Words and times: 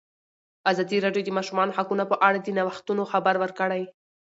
ازادي 0.71 0.97
راډیو 1.05 1.23
د 1.25 1.27
د 1.33 1.35
ماشومانو 1.37 1.75
حقونه 1.77 2.03
په 2.11 2.15
اړه 2.27 2.37
د 2.41 2.47
نوښتونو 2.57 3.03
خبر 3.11 3.35
ورکړی. 3.39 3.81